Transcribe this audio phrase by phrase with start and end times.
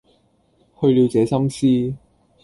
[0.79, 1.49] 去了這心
[1.93, 1.97] 思，